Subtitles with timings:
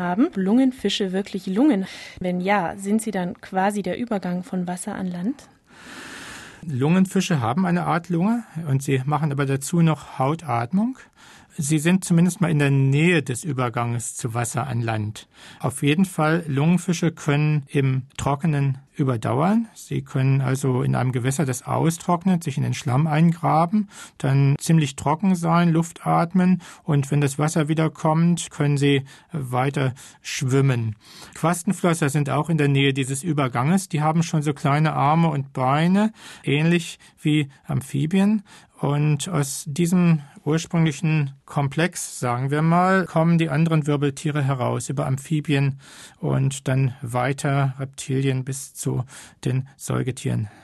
[0.00, 1.86] haben Lungenfische wirklich Lungen?
[2.18, 5.48] Wenn ja, sind sie dann quasi der Übergang von Wasser an Land?
[6.66, 10.98] Lungenfische haben eine Art Lunge und sie machen aber dazu noch Hautatmung.
[11.56, 15.28] Sie sind zumindest mal in der Nähe des Überganges zu Wasser an Land.
[15.58, 19.68] Auf jeden Fall, Lungenfische können im Trockenen überdauern.
[19.74, 23.88] Sie können also in einem Gewässer, das austrocknet, sich in den Schlamm eingraben,
[24.18, 29.94] dann ziemlich trocken sein, Luft atmen und wenn das Wasser wieder kommt, können sie weiter
[30.22, 30.96] schwimmen.
[31.34, 33.88] Quastenflosser sind auch in der Nähe dieses Überganges.
[33.88, 36.12] Die haben schon so kleine Arme und Beine,
[36.44, 38.42] ähnlich wie Amphibien.
[38.80, 45.78] Und aus diesem ursprünglichen Komplex, sagen wir mal, kommen die anderen Wirbeltiere heraus über Amphibien
[46.18, 49.04] und dann weiter Reptilien bis zu
[49.44, 50.48] den Säugetieren.